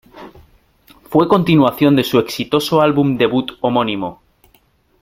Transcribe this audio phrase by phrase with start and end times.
[1.11, 4.19] Fue continuación de su exitoso álbum debut homónimo.